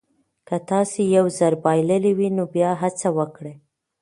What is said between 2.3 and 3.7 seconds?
نو بیا هڅه وکړئ.